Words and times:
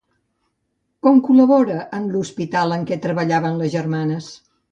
Com 1.07 1.19
col·labora 1.27 1.75
en 1.99 2.09
l'hospital 2.15 2.75
en 2.79 2.89
què 2.93 2.99
treballaven 3.05 3.61
les 3.63 3.73
germanes? 3.77 4.35